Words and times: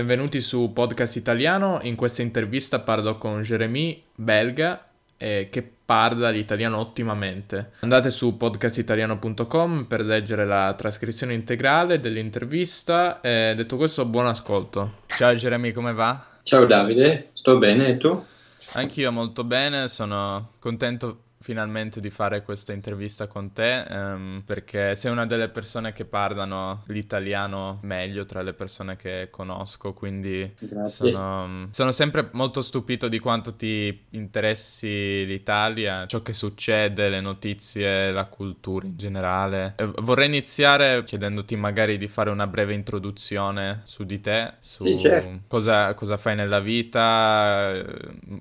Benvenuti 0.00 0.40
su 0.40 0.72
Podcast 0.72 1.16
Italiano. 1.16 1.78
In 1.82 1.94
questa 1.94 2.22
intervista 2.22 2.78
parlo 2.78 3.18
con 3.18 3.42
Jeremy, 3.42 4.02
belga, 4.14 4.88
eh, 5.18 5.48
che 5.50 5.62
parla 5.84 6.30
l'italiano 6.30 6.78
ottimamente. 6.78 7.72
Andate 7.80 8.08
su 8.08 8.38
podcastitaliano.com 8.38 9.84
per 9.84 10.00
leggere 10.00 10.46
la 10.46 10.72
trascrizione 10.72 11.34
integrale 11.34 12.00
dell'intervista. 12.00 13.20
E 13.20 13.52
detto 13.54 13.76
questo, 13.76 14.06
buon 14.06 14.24
ascolto. 14.24 15.02
Ciao 15.08 15.34
Jeremy, 15.34 15.70
come 15.72 15.92
va? 15.92 16.38
Ciao 16.44 16.64
Davide, 16.64 17.28
sto 17.34 17.58
bene 17.58 17.88
e 17.88 17.96
tu? 17.98 18.24
Anch'io 18.72 19.12
molto 19.12 19.44
bene, 19.44 19.86
sono 19.86 20.52
contento 20.60 21.24
finalmente 21.42 22.00
di 22.00 22.10
fare 22.10 22.42
questa 22.42 22.74
intervista 22.74 23.26
con 23.26 23.52
te 23.52 23.84
um, 23.88 24.42
perché 24.44 24.94
sei 24.94 25.10
una 25.10 25.24
delle 25.24 25.48
persone 25.48 25.94
che 25.94 26.04
parlano 26.04 26.82
l'italiano 26.88 27.78
meglio 27.82 28.26
tra 28.26 28.42
le 28.42 28.52
persone 28.52 28.96
che 28.96 29.28
conosco, 29.30 29.94
quindi 29.94 30.54
sono, 30.84 31.68
sono, 31.70 31.92
sempre 31.92 32.28
molto 32.32 32.60
stupito 32.60 33.08
di 33.08 33.18
quanto 33.18 33.54
ti 33.54 34.06
interessi 34.10 35.24
l'Italia, 35.24 36.06
ciò 36.06 36.20
che 36.20 36.34
succede, 36.34 37.08
le 37.08 37.22
notizie, 37.22 38.12
la 38.12 38.26
cultura 38.26 38.86
in 38.86 38.98
generale. 38.98 39.74
E 39.76 39.86
vorrei 40.02 40.26
iniziare 40.26 41.02
chiedendoti 41.04 41.56
magari 41.56 41.96
di 41.96 42.08
fare 42.08 42.28
una 42.28 42.46
breve 42.46 42.74
introduzione 42.74 43.80
su 43.84 44.04
di 44.04 44.20
te, 44.20 44.54
su 44.60 44.84
sì, 44.84 44.98
certo. 44.98 45.40
cosa, 45.48 45.94
cosa 45.94 46.18
fai 46.18 46.36
nella 46.36 46.60
vita, 46.60 47.82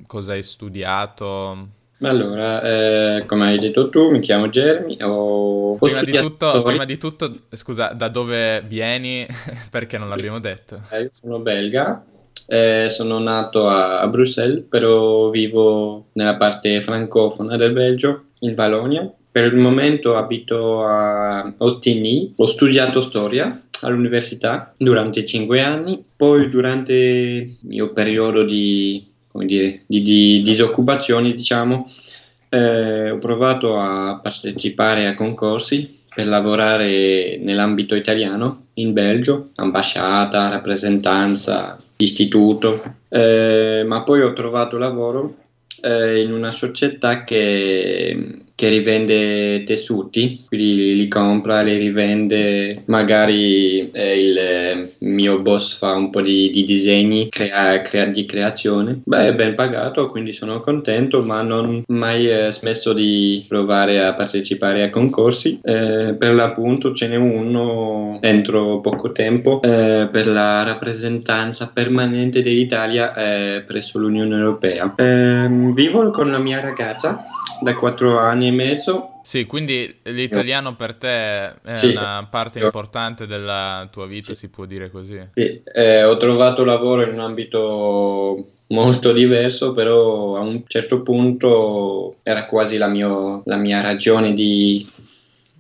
cosa 0.05 0.34
hai 0.34 0.43
studiato. 0.43 1.77
Allora, 2.02 2.62
eh, 2.62 3.26
come 3.26 3.48
hai 3.48 3.59
detto 3.59 3.89
tu, 3.89 4.09
mi 4.09 4.21
chiamo 4.21 4.48
Jeremy. 4.48 4.98
Ho, 5.02 5.76
prima, 5.76 6.02
di 6.02 6.13
tutto, 6.13 6.62
prima, 6.63 6.85
di 6.85 6.98
tutto, 6.98 7.35
scusa, 7.52 7.90
da 7.90 8.07
dove 8.07 8.62
vieni? 8.62 9.27
Perché 9.70 9.98
non 9.98 10.07
l'abbiamo 10.07 10.40
detto. 10.40 10.80
Eh, 10.91 11.02
io 11.02 11.09
sono 11.12 11.40
belga, 11.40 12.05
eh, 12.48 12.88
sono 12.90 13.20
nato 13.20 13.67
a, 13.67 13.99
a, 13.99 14.07
Bruxelles, 14.07 14.63
però 14.70 15.30
vivo 15.30 16.07
nella 16.13 16.35
parte 16.35 16.82
francofona 16.82 17.57
del 17.57 17.74
Belgio, 17.74 18.27
in 18.40 18.55
Valogna. 18.55 19.12
Per 19.31 19.43
il 19.43 19.55
momento 19.55 20.15
abito 20.15 20.85
a 20.85 21.54
Ottigny, 21.57 22.34
ho 22.37 22.46
studiato 22.46 23.02
storia 23.02 23.62
all'università 23.81 24.74
durante 24.77 25.26
cinque 25.26 25.62
anni, 25.62 26.04
poi 26.15 26.49
durante 26.49 26.93
il 26.93 27.57
mio 27.63 27.91
periodo 27.91 28.43
di 28.43 29.09
come 29.32 29.46
dire, 29.46 29.82
di, 29.85 30.02
di 30.02 30.41
disoccupazione, 30.41 31.34
diciamo, 31.34 31.90
eh, 32.49 33.12
ho 33.12 33.18
provato 33.18 33.80
a 33.80 34.20
partecipare 34.21 35.08
a 35.08 35.16
concorsi 35.16 35.98
per 36.13 36.27
lavorare 36.27 37.38
nell'ambito 37.38 37.96
italiano 37.96 38.68
in 38.74 38.94
Belgio, 38.94 39.49
ambasciata, 39.55 40.49
rappresentanza, 40.49 41.77
istituto, 41.98 42.82
eh, 43.10 43.84
ma 43.86 44.04
poi 44.04 44.21
ho 44.21 44.34
trovato 44.34 44.77
lavoro 44.77 45.36
eh, 45.82 46.21
in 46.21 46.34
una 46.34 46.52
società 46.52 47.24
che 47.24 48.43
che 48.60 48.68
rivende 48.68 49.63
tessuti, 49.63 50.43
quindi 50.46 50.93
li 50.93 51.07
compra, 51.07 51.62
li 51.62 51.77
rivende, 51.77 52.84
magari 52.88 53.90
eh, 53.90 54.20
il 54.20 54.38
eh, 54.38 54.96
mio 54.98 55.40
boss 55.40 55.77
fa 55.77 55.93
un 55.93 56.10
po' 56.10 56.21
di, 56.21 56.49
di 56.49 56.65
disegni 56.65 57.30
crea, 57.30 57.82
crea, 57.82 58.04
di 58.07 58.26
creazione. 58.26 58.99
Beh, 59.05 59.27
è 59.27 59.34
ben 59.34 59.55
pagato, 59.55 60.10
quindi 60.10 60.34
sono 60.34 60.60
contento, 60.60 61.24
ma 61.24 61.41
non 61.41 61.84
ho 61.87 61.93
mai 61.93 62.30
eh, 62.30 62.52
smesso 62.52 62.91
di 62.91 63.46
provare 63.48 64.03
a 64.03 64.13
partecipare 64.13 64.84
a 64.84 64.90
concorsi. 64.90 65.62
Eh, 65.63 66.18
per 66.19 66.34
l'appunto 66.34 66.94
ce 66.94 67.07
n'è 67.07 67.16
uno 67.16 68.19
entro 68.22 68.81
poco 68.81 69.13
tempo 69.13 69.62
eh, 69.62 70.09
per 70.12 70.28
la 70.28 70.63
rappresentanza 70.63 71.72
permanente 71.74 72.41
dell'Italia 72.41 73.16
eh, 73.16 73.63
presso 73.66 74.00
l'Unione 74.00 74.35
Europea. 74.35 74.94
Ehm, 74.97 75.74
vivo 75.74 76.09
con 76.09 76.30
la 76.30 76.40
mia 76.40 76.59
ragazza 76.59 77.24
da 77.62 77.75
quattro 77.75 78.19
anni 78.19 78.49
e 78.50 78.52
mezzo. 78.52 79.19
Sì, 79.24 79.46
quindi 79.46 80.00
l'italiano 80.04 80.76
per 80.76 80.96
te 80.96 81.62
è 81.62 81.76
sì, 81.76 81.92
una 81.92 82.28
parte 82.30 82.60
sì. 82.60 82.66
importante 82.66 83.26
della 83.26 83.88
tua 83.92 84.06
vita, 84.06 84.34
sì. 84.34 84.36
si 84.36 84.50
può 84.50 84.66
dire 84.66 84.90
così. 84.90 85.20
Sì, 85.32 85.62
eh, 85.64 86.04
ho 86.04 86.18
trovato 86.18 86.64
lavoro 86.64 87.04
in 87.04 87.14
un 87.14 87.20
ambito 87.20 88.48
molto 88.68 89.12
diverso, 89.12 89.74
però 89.74 90.36
a 90.36 90.42
un 90.42 90.64
certo 90.68 91.02
punto 91.02 92.18
era 92.24 92.46
quasi 92.46 92.78
la, 92.78 92.88
mio, 92.88 93.42
la 93.46 93.58
mia 93.58 93.82
ragione 93.82 94.34
di... 94.34 94.88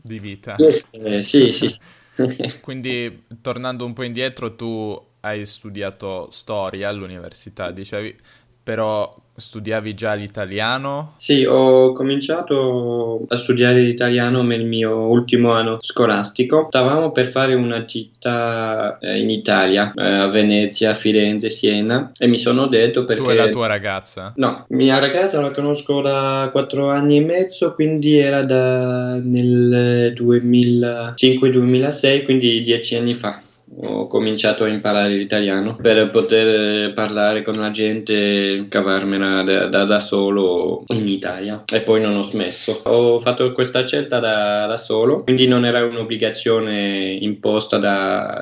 Di 0.01 0.19
vita. 0.19 0.55
Eh, 0.55 1.21
sì, 1.21 1.51
sì. 1.51 1.75
quindi 2.61 3.25
tornando 3.41 3.85
un 3.85 3.93
po' 3.93 4.03
indietro, 4.03 4.55
tu 4.55 4.99
hai 5.21 5.45
studiato 5.45 6.29
storia 6.31 6.89
all'università, 6.89 7.71
dicevi, 7.71 8.15
però 8.63 9.13
Studiavi 9.39 9.93
già 9.93 10.13
l'italiano? 10.13 11.13
Sì, 11.17 11.45
ho 11.45 11.93
cominciato 11.93 13.23
a 13.27 13.37
studiare 13.37 13.81
l'italiano 13.81 14.43
nel 14.43 14.65
mio 14.65 15.07
ultimo 15.07 15.53
anno 15.53 15.77
scolastico. 15.81 16.65
Stavamo 16.67 17.11
per 17.11 17.29
fare 17.29 17.53
una 17.53 17.85
gita 17.85 18.97
eh, 18.99 19.19
in 19.19 19.29
Italia, 19.29 19.93
eh, 19.95 20.03
a 20.03 20.27
Venezia, 20.27 20.93
Firenze, 20.93 21.49
Siena 21.49 22.11
e 22.17 22.27
mi 22.27 22.37
sono 22.37 22.67
detto 22.67 23.05
perché... 23.05 23.23
Tu 23.23 23.29
e 23.29 23.35
la 23.35 23.47
tua 23.49 23.67
ragazza? 23.67 24.33
No, 24.35 24.65
mia 24.69 24.99
ragazza 24.99 25.41
la 25.41 25.51
conosco 25.51 26.01
da 26.01 26.49
4 26.51 26.89
anni 26.89 27.17
e 27.17 27.21
mezzo, 27.21 27.73
quindi 27.73 28.17
era 28.17 28.43
da 28.43 29.15
nel 29.15 30.13
2005-2006, 30.15 32.23
quindi 32.23 32.61
10 32.61 32.95
anni 32.95 33.13
fa 33.13 33.41
ho 33.81 34.07
cominciato 34.07 34.63
a 34.63 34.67
imparare 34.67 35.13
l'italiano 35.13 35.75
per 35.75 36.09
poter 36.09 36.93
parlare 36.93 37.43
con 37.43 37.53
la 37.55 37.71
gente, 37.71 38.65
cavarmela 38.69 39.43
da, 39.43 39.67
da, 39.67 39.85
da, 39.85 39.99
solo 39.99 40.83
in 40.87 41.07
Italia 41.07 41.63
e 41.71 41.81
poi 41.81 42.01
non 42.01 42.15
ho 42.15 42.21
smesso. 42.21 42.81
Ho 42.85 43.19
fatto 43.19 43.51
questa 43.51 43.85
scelta 43.85 44.19
da, 44.19 44.65
da 44.65 44.77
solo, 44.77 45.23
quindi 45.23 45.47
non 45.47 45.65
era 45.65 45.85
un'obbligazione 45.85 47.17
imposta 47.21 47.77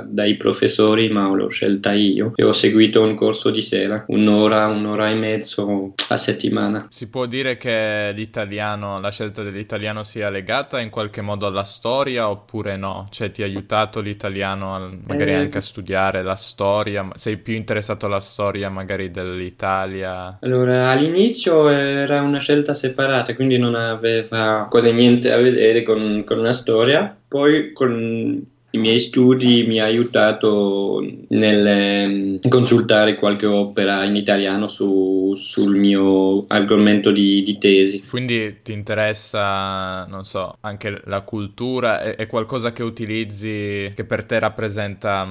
dai 0.08 0.36
professori, 0.36 1.10
ma 1.10 1.28
l'ho 1.28 1.50
scelta 1.50 1.94
io 1.94 2.32
e 2.36 2.44
ho 2.44 2.54
seguito 2.54 3.02
un 3.02 3.16
corso 3.16 3.50
di 3.50 3.62
sera, 3.62 4.06
un'ora, 4.08 4.68
un'ora 4.68 5.10
e 5.10 5.16
mezzo 5.16 5.94
a 6.08 6.18
settimana. 6.18 6.88
Si 6.90 7.10
può 7.10 7.26
dire 7.26 7.58
che 7.58 8.12
l'italiano, 8.16 9.00
la 9.00 9.12
scelta 9.12 9.44
dell'italiano 9.44 10.04
sia 10.04 10.30
legata 10.30 10.80
in 10.80 10.90
qualche 10.90 11.22
modo 11.22 11.46
alla 11.46 11.64
storia 11.64 12.30
oppure 12.30 12.78
no? 12.78 13.08
Cioè 13.12 13.32
ti 13.32 13.42
ha 13.42 13.46
aiutato 13.46 14.00
l'italiano 14.00 14.74
al 14.74 14.98
magari 15.18 15.32
eh, 15.32 15.36
anche 15.36 15.58
a 15.58 15.62
studiare 15.62 16.22
la 16.22 16.36
storia, 16.36 17.08
sei 17.16 17.38
più 17.38 17.56
interessato 17.56 18.06
alla 18.06 18.20
storia 18.20 18.70
magari 18.70 19.10
dell'Italia? 19.10 20.38
Allora, 20.42 20.90
all'inizio 20.90 21.68
era 21.70 22.22
una 22.22 22.40
scelta 22.40 22.74
separata, 22.74 23.36
quindi 23.36 23.58
non 23.58 23.76
aveva 23.76 24.68
quasi 24.70 24.94
niente 24.94 25.32
a 25.32 25.38
vedere 25.38 25.84
con, 25.84 26.24
con 26.26 26.40
una 26.40 26.54
storia, 26.54 27.16
poi 27.28 27.74
con 27.74 28.56
i 28.78 28.80
miei 28.80 29.00
studi 29.00 29.64
mi 29.68 29.80
ha 29.80 29.86
aiutato 29.86 31.04
nel 31.30 31.68
ehm, 31.68 32.40
consultare 32.48 33.16
qualche 33.16 33.46
opera 33.46 34.04
in 34.06 34.16
italiano 34.16 34.68
su, 34.68 35.34
sul 35.36 35.76
mio 35.76 36.46
argomento 36.48 37.12
di, 37.12 37.44
di, 37.44 37.58
tesi. 37.58 38.02
Quindi 38.08 38.56
ti 38.64 38.72
interessa, 38.72 40.06
non 40.06 40.24
so, 40.24 40.58
anche 40.62 41.02
la 41.06 41.22
cultura? 41.22 42.02
È, 42.02 42.16
è 42.16 42.28
qualcosa 42.28 42.72
che 42.72 42.84
utilizzi 42.84 43.92
che 43.96 44.06
per 44.06 44.24
te 44.24 44.40
rappresenta 44.40 45.28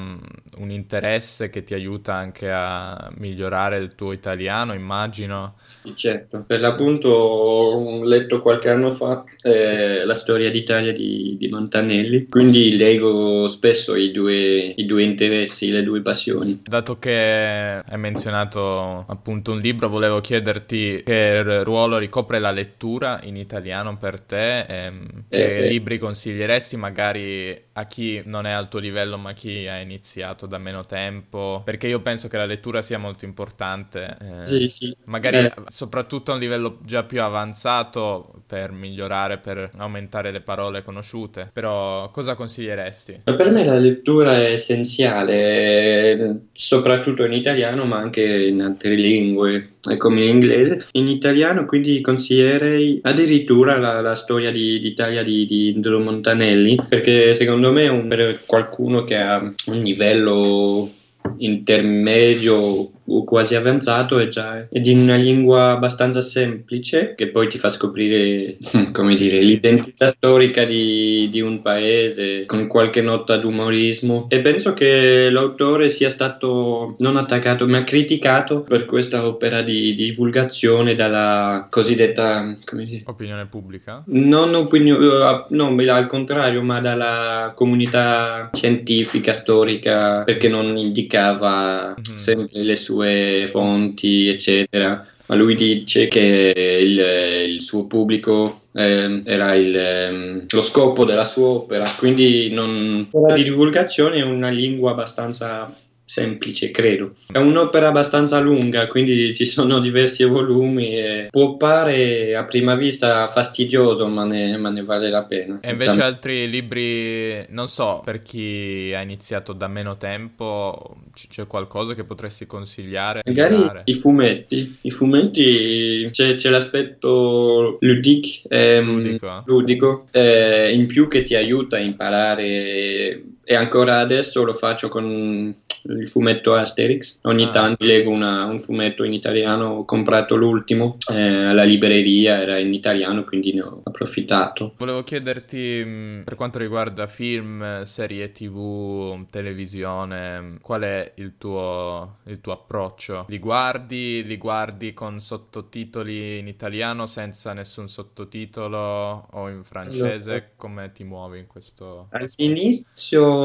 un 0.59 0.71
interesse 0.71 1.49
che 1.49 1.63
ti 1.63 1.75
aiuta 1.75 2.15
anche 2.15 2.51
a 2.51 3.11
migliorare 3.17 3.79
il 3.79 3.95
tuo 3.95 4.13
italiano, 4.13 4.75
immagino? 4.75 5.55
Sì, 5.69 5.95
certo. 5.95 6.45
Per 6.47 6.61
l'appunto 6.61 7.09
ho 7.09 8.05
letto 8.05 8.43
qualche 8.43 8.71
anno 8.71 8.93
fa 8.93 9.25
eh, 9.43 10.05
la 10.05 10.15
storia 10.15 10.51
d'Italia 10.51 10.93
di, 10.93 11.37
di 11.39 11.49
Montanelli, 11.49 12.27
quindi 12.29 12.77
leggo 12.77 13.36
spesso 13.49 13.95
i 13.95 14.11
due, 14.11 14.73
i 14.77 14.87
due 14.87 15.03
interessi, 15.03 15.71
le 15.71 15.83
due 15.83 16.03
passioni. 16.03 16.63
Dato 16.65 16.99
che 16.99 17.83
hai 17.87 17.99
menzionato 17.99 19.05
appunto 19.07 19.53
un 19.53 19.59
libro, 19.59 19.89
volevo 19.89 20.21
chiederti 20.21 21.03
che 21.05 21.63
ruolo 21.63 21.99
ricopre 21.99 22.39
la 22.39 22.51
lettura 22.51 23.21
in 23.23 23.37
italiano 23.37 23.97
per 23.97 24.21
te, 24.21 24.61
ehm, 24.61 25.25
che 25.29 25.65
eh, 25.65 25.69
libri 25.69 25.99
consiglieresti 25.99 26.77
magari 26.77 27.65
a 27.73 27.85
chi 27.85 28.23
non 28.25 28.47
è 28.47 28.53
al 28.53 28.69
tuo 28.69 28.79
livello 28.79 29.19
ma 29.19 29.33
chi 29.33 29.67
ha 29.67 29.79
iniziato 29.79 30.47
da 30.47 30.59
meno 30.59 30.85
tempo, 30.85 31.63
perché 31.65 31.87
io 31.89 32.01
penso 32.01 32.29
che 32.29 32.37
la 32.37 32.47
lettura 32.47 32.83
sia 32.83 32.99
molto 32.99 33.25
importante, 33.25 34.17
eh, 34.21 34.47
sì, 34.47 34.69
sì. 34.69 34.97
magari 35.05 35.39
eh. 35.39 35.55
soprattutto 35.67 36.31
a 36.31 36.35
un 36.35 36.41
livello 36.41 36.79
già 36.83 37.03
più 37.05 37.23
avanzato 37.23 38.43
per 38.47 38.73
migliorare, 38.73 39.39
per 39.39 39.71
aumentare 39.77 40.31
le 40.31 40.41
parole 40.41 40.83
conosciute, 40.83 41.51
però 41.53 42.11
cosa 42.11 42.35
consiglieresti? 42.35 43.16
Per 43.23 43.51
me 43.51 43.65
la 43.65 43.79
lettura 43.79 44.39
è 44.43 44.53
essenziale, 44.53 46.43
soprattutto 46.53 47.25
in 47.25 47.33
italiano, 47.33 47.85
ma 47.85 47.99
anche 47.99 48.23
in 48.23 48.61
altre 48.63 48.95
lingue, 48.95 49.75
come 49.99 50.23
in 50.25 50.29
inglese. 50.29 50.87
In 50.93 51.09
italiano, 51.09 51.65
quindi 51.65 52.01
consiglierei 52.01 53.01
addirittura 53.03 53.77
la, 53.79 54.01
la 54.01 54.15
storia 54.15 54.51
di, 54.51 54.79
d'Italia 54.81 55.23
di, 55.23 55.47
di 55.47 55.71
Indro 55.71 55.99
Montanelli, 55.99 56.79
perché 56.89 57.35
secondo 57.35 57.73
me 57.73 57.89
un, 57.89 58.09
per 58.09 58.43
qualcuno 58.47 59.05
che 59.05 59.17
ha 59.17 59.39
un 59.39 59.83
livello 59.83 60.91
intermedio 61.39 62.91
quasi 63.25 63.55
avanzato 63.55 64.19
è 64.19 64.29
già 64.29 64.67
è 64.69 64.81
di 64.81 64.93
una 64.93 65.15
lingua 65.15 65.71
abbastanza 65.71 66.21
semplice 66.21 67.15
che 67.17 67.29
poi 67.29 67.49
ti 67.49 67.59
fa 67.59 67.69
scoprire 67.69 68.57
come 68.93 69.15
dire 69.15 69.41
l'identità 69.41 70.09
storica 70.09 70.65
di, 70.65 71.29
di 71.31 71.41
un 71.41 71.63
paese 71.63 72.45
con 72.47 72.67
qualche 72.67 73.03
nota 73.03 73.37
d'umorismo 73.37 74.27
e 74.29 74.41
penso 74.41 74.75
che 74.75 75.31
l'autore 75.31 75.91
sia 75.91 76.11
stato 76.11 76.97
non 76.99 77.17
attaccato 77.17 77.67
ma 77.67 77.85
criticato 77.85 78.63
per 78.63 78.87
questa 78.87 79.27
opera 79.27 79.63
di, 79.63 79.95
di 79.95 80.07
divulgazione 80.07 80.95
dalla 80.95 81.67
cosiddetta 81.71 82.57
opinione 83.05 83.47
pubblica 83.47 84.03
non 84.07 84.55
opinione 84.55 85.45
no, 85.51 85.75
al 85.93 86.07
contrario 86.07 86.63
ma 86.63 86.81
dalla 86.81 87.53
comunità 87.55 88.51
scientifica 88.53 89.33
storica 89.33 90.23
perché 90.23 90.49
non 90.49 90.77
indicava 90.77 91.89
mm-hmm. 91.91 92.19
sempre 92.19 92.63
le 92.63 92.77
sue 92.77 92.96
sue 92.97 93.49
fonti, 93.51 94.29
eccetera. 94.29 95.07
Ma 95.29 95.35
lui 95.35 95.57
dice 95.57 96.07
che 96.07 96.55
il, 96.81 97.53
il 97.55 97.61
suo 97.61 97.87
pubblico 97.87 98.63
eh, 98.73 99.23
era 99.25 99.55
il, 99.55 99.77
eh, 99.77 100.47
lo 100.49 100.63
scopo 100.63 101.05
della 101.05 101.25
sua 101.25 101.49
opera, 101.49 101.93
quindi 101.99 102.49
non, 102.53 103.09
la 103.11 103.35
divulgazione 103.35 104.19
è 104.19 104.23
una 104.23 104.51
lingua 104.51 104.93
abbastanza 104.93 105.69
semplice, 106.07 106.71
credo. 106.71 107.17
È 107.27 107.37
un'opera 107.37 107.89
abbastanza 107.89 108.39
lunga, 108.39 108.87
quindi 108.87 109.35
ci 109.35 109.45
sono 109.45 109.81
diversi 109.81 110.25
volumi 110.25 110.97
e 110.97 111.27
può 111.31 111.57
pare 111.57 112.37
a 112.37 112.45
prima 112.45 112.77
vista 112.77 113.27
fastidioso, 113.27 114.07
ma 114.07 114.25
ne, 114.25 114.57
ma 114.57 114.71
ne 114.71 114.85
vale 114.85 115.11
la 115.11 115.25
pena. 115.25 115.59
E 115.61 115.73
invece 115.73 116.03
altri 116.03 116.49
libri, 116.49 117.45
non 117.49 117.67
so, 117.67 118.01
per 118.05 118.23
chi 118.23 118.93
ha 118.95 119.03
iniziato 119.03 119.53
da 119.53 119.67
meno 119.67 119.97
tempo, 119.97 120.97
c'è 121.29 121.47
qualcosa 121.47 121.95
che 121.95 122.05
potresti 122.05 122.47
consigliare? 122.47 123.23
Magari 123.27 123.83
i 123.85 123.95
fumetti. 123.95 124.79
I 124.83 124.91
fumetti 124.91 126.09
c'è, 126.13 126.37
c'è 126.37 126.51
l'aspetto 126.51 127.79
ludic, 127.81 128.43
ehm, 128.49 128.95
ludico, 128.95 129.43
ludico 129.47 130.07
eh, 130.13 130.73
in 130.73 130.87
più 130.87 131.09
che 131.09 131.23
ti 131.23 131.35
aiuta 131.35 131.77
a 131.77 131.81
imparare 131.81 133.23
e 133.49 133.55
ancora 133.55 134.01
adesso 134.01 134.43
lo 134.43 134.53
faccio 134.53 134.89
con 134.89 135.55
il 135.83 136.09
fumetto 136.09 136.55
Asterix. 136.55 137.21
Ogni 137.23 137.45
ah. 137.45 137.51
tanto 137.51 137.85
leggo 137.85 138.11
una, 138.11 138.45
un 138.45 138.59
fumetto 138.59 139.05
in 139.05 139.13
italiano, 139.13 139.67
ho 139.67 139.85
comprato 139.85 140.35
l'ultimo 140.35 140.97
eh, 141.13 141.45
alla 141.45 141.63
libreria, 141.63 142.41
era 142.41 142.59
in 142.59 142.75
italiano, 142.75 143.23
quindi 143.23 143.55
ne 143.55 143.63
ho 143.63 143.83
approfittato. 143.85 144.75
Volevo 144.77 145.05
chiederti 145.05 145.83
mm, 145.85 146.23
per 146.23 146.35
quanto 146.35 146.59
riguarda 146.59 147.07
film, 147.07 147.85
serie 147.85 148.33
tv, 148.33 149.27
televisione, 149.31 150.59
qual 150.61 150.83
è 150.83 151.13
il 151.15 151.35
tuo, 151.39 152.17
il 152.25 152.41
tuo 152.41 152.53
approccio? 152.53 153.27
Li 153.29 153.39
guardi, 153.39 154.25
li 154.25 154.39
guardi 154.39 154.93
con 154.93 155.21
sottotitoli 155.21 156.39
in 156.39 156.49
italiano 156.49 157.07
senza 157.07 157.53
nessun 157.53 157.89
sottotitolo 157.89 159.29
o 159.31 159.49
in 159.49 159.63
francese? 159.63 160.31
Allora. 160.31 160.51
Come 160.57 160.91
ti 160.91 161.05
muovi 161.05 161.39
in 161.39 161.47
questo? 161.47 162.09
All'inizio 162.11 163.36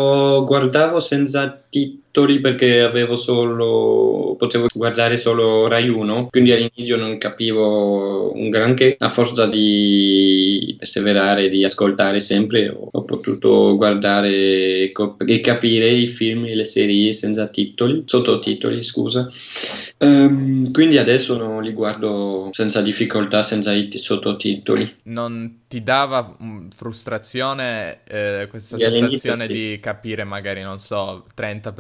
guardavo 0.47 0.99
senza 0.99 1.41
titoli 2.11 2.41
perché 2.41 2.81
avevo 2.81 3.15
solo 3.15 4.35
potevo 4.37 4.67
guardare 4.73 5.15
solo 5.17 5.67
Rai 5.67 5.87
1 5.87 6.27
quindi 6.29 6.51
all'inizio 6.51 6.97
non 6.97 7.17
capivo 7.17 8.35
un 8.35 8.49
granché 8.49 8.95
a 8.99 9.09
forza 9.09 9.47
di 9.47 10.75
perseverare 10.77 11.47
di 11.47 11.63
ascoltare 11.63 12.19
sempre 12.19 12.69
ho, 12.69 12.89
ho 12.91 13.03
potuto 13.03 13.75
guardare 13.77 14.91
e 15.25 15.41
capire 15.41 15.89
i 15.89 16.05
film 16.05 16.45
e 16.45 16.55
le 16.55 16.65
serie 16.65 17.13
senza 17.13 17.47
titoli 17.47 18.03
sottotitoli 18.05 18.83
scusa. 18.83 19.29
Um, 19.97 20.71
quindi 20.71 20.97
adesso 20.97 21.37
no, 21.37 21.59
li 21.59 21.73
guardo 21.73 22.49
senza 22.51 22.81
difficoltà 22.81 23.43
senza 23.43 23.71
i 23.71 23.89
sottotitoli. 23.93 24.97
Non 25.03 25.61
ti 25.67 25.83
dava 25.83 26.35
mm, 26.41 26.69
frustrazione 26.69 27.99
eh, 28.05 28.47
questa 28.49 28.77
sensazione 28.77 29.47
di 29.47 29.77
capire 29.79 30.23
magari, 30.23 30.61
non 30.61 30.79
so, 30.79 31.25
30% 31.37 31.73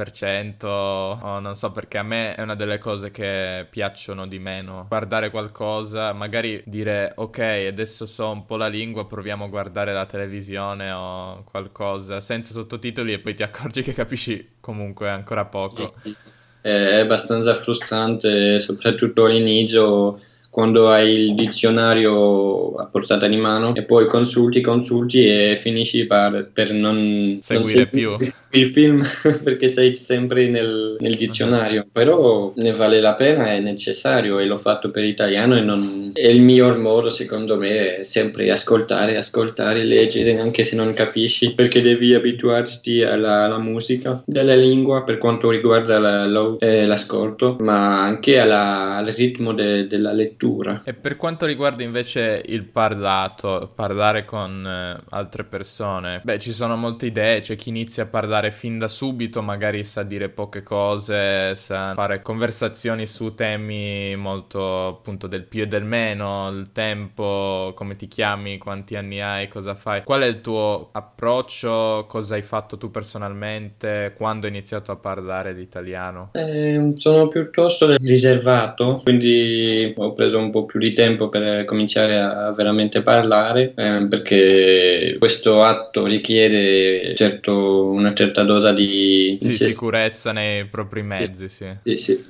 o 0.67 1.39
non 1.39 1.55
so 1.55 1.71
perché 1.71 1.97
a 1.97 2.03
me 2.03 2.35
è 2.35 2.41
una 2.41 2.55
delle 2.55 2.77
cose 2.77 3.11
che 3.11 3.65
piacciono 3.69 4.27
di 4.27 4.39
meno. 4.39 4.85
Guardare 4.87 5.29
qualcosa, 5.29 6.13
magari 6.13 6.61
dire 6.65 7.13
ok, 7.15 7.39
adesso 7.67 8.05
so 8.05 8.29
un 8.29 8.45
po' 8.45 8.57
la 8.57 8.67
lingua, 8.67 9.05
proviamo 9.05 9.45
a 9.45 9.47
guardare 9.47 9.93
la 9.93 10.05
televisione 10.05 10.91
o 10.91 11.43
qualcosa 11.43 12.19
senza 12.19 12.53
sottotitoli 12.53 13.13
e 13.13 13.19
poi 13.19 13.33
ti 13.33 13.43
accorgi 13.43 13.81
che 13.81 13.93
capisci 13.93 14.55
comunque 14.59 15.09
ancora 15.09 15.45
poco. 15.45 15.85
Sì, 15.85 16.09
sì. 16.09 16.15
È 16.61 16.99
abbastanza 16.99 17.55
frustrante, 17.55 18.59
soprattutto 18.59 19.25
all'inizio 19.25 20.19
quando 20.51 20.89
hai 20.89 21.11
il 21.11 21.33
dizionario 21.33 22.73
a 22.75 22.85
portata 22.85 23.25
di 23.27 23.37
mano 23.37 23.73
e 23.73 23.83
poi 23.83 24.05
consulti, 24.05 24.61
consulti 24.61 25.25
e 25.25 25.55
finisci 25.55 26.05
per, 26.05 26.51
per 26.53 26.73
non 26.73 27.39
seguire 27.41 27.89
non 27.91 28.17
più 28.17 28.31
il 28.51 28.69
film 28.69 29.01
perché 29.43 29.69
sei 29.69 29.95
sempre 29.95 30.47
nel, 30.47 30.97
nel, 30.99 31.15
dizionario, 31.15 31.85
però 31.91 32.51
ne 32.55 32.71
vale 32.71 32.99
la 32.99 33.13
pena, 33.15 33.51
è 33.51 33.59
necessario 33.59 34.39
e 34.39 34.45
l'ho 34.45 34.57
fatto 34.57 34.91
per 34.91 35.03
italiano 35.03 35.55
e 35.55 35.61
non... 35.61 36.11
è 36.13 36.27
il 36.27 36.41
miglior 36.41 36.77
modo 36.77 37.09
secondo 37.09 37.57
me 37.57 37.97
è 37.97 38.03
sempre 38.03 38.49
ascoltare, 38.51 39.17
ascoltare, 39.17 39.83
leggere 39.83 40.39
anche 40.39 40.63
se 40.63 40.75
non 40.75 40.93
capisci 40.93 41.53
perché 41.53 41.81
devi 41.81 42.13
abituarti 42.13 43.03
alla, 43.03 43.43
alla 43.45 43.59
musica 43.59 44.21
della 44.25 44.55
lingua 44.55 45.03
per 45.03 45.17
quanto 45.17 45.49
riguarda 45.49 45.99
la, 45.99 46.25
la, 46.25 46.55
eh, 46.59 46.85
l'ascolto 46.85 47.57
ma 47.59 48.01
anche 48.03 48.39
alla, 48.39 48.97
al 48.97 49.07
ritmo 49.07 49.53
de, 49.53 49.87
della 49.87 50.11
lettura. 50.11 50.81
E 50.85 50.93
per 50.93 51.17
quanto 51.17 51.45
riguarda 51.45 51.83
invece 51.83 52.41
il 52.45 52.63
parlato, 52.63 53.71
parlare 53.73 54.25
con 54.25 54.65
eh, 54.65 55.03
altre 55.09 55.43
persone, 55.43 56.21
beh, 56.23 56.39
ci 56.39 56.51
sono 56.51 56.75
molte 56.75 57.05
idee, 57.07 57.39
c'è 57.39 57.55
chi 57.55 57.69
inizia 57.69 58.03
a 58.03 58.07
parlare 58.07 58.40
fin 58.49 58.79
da 58.79 58.87
subito, 58.87 59.43
magari 59.43 59.83
sa 59.83 60.01
dire 60.01 60.29
poche 60.29 60.63
cose, 60.63 61.53
sa 61.53 61.93
fare 61.93 62.23
conversazioni 62.23 63.05
su 63.05 63.35
temi 63.35 64.15
molto 64.15 64.87
appunto 64.87 65.27
del 65.27 65.43
più 65.43 65.61
e 65.61 65.67
del 65.67 65.83
meno, 65.83 66.49
il 66.49 66.71
tempo, 66.71 67.73
come 67.75 67.95
ti 67.95 68.07
chiami, 68.07 68.57
quanti 68.57 68.95
anni 68.95 69.21
hai, 69.21 69.47
cosa 69.49 69.75
fai. 69.75 70.03
Qual 70.03 70.21
è 70.21 70.25
il 70.25 70.41
tuo 70.41 70.89
approccio? 70.93 72.05
Cosa 72.07 72.35
hai 72.35 72.41
fatto 72.41 72.77
tu 72.77 72.89
personalmente? 72.89 74.13
Quando 74.15 74.45
hai 74.45 74.51
iniziato 74.53 74.91
a 74.91 74.95
parlare 74.95 75.51
l'italiano? 75.53 76.29
Eh, 76.33 76.93
sono 76.95 77.27
piuttosto 77.27 77.93
riservato, 77.97 79.01
quindi 79.03 79.93
ho 79.95 80.13
preso 80.13 80.37
un 80.37 80.51
po' 80.51 80.65
più 80.65 80.79
di 80.79 80.93
tempo 80.93 81.27
per 81.27 81.65
cominciare 81.65 82.17
a 82.17 82.51
veramente 82.53 83.01
parlare, 83.01 83.73
eh, 83.75 84.07
perché 84.09 85.17
questo 85.19 85.63
atto 85.63 86.05
richiede 86.05 87.13
certo, 87.15 87.85
una 87.87 88.13
certa 88.13 88.30
dose 88.31 88.73
di 88.73 89.37
sì, 89.39 89.51
sicurezza 89.51 90.31
nei 90.31 90.65
propri 90.65 91.03
mezzi. 91.03 91.49
Sì. 91.49 91.65
Sì. 91.81 91.97
sì, 91.97 92.15
sì. 92.15 92.25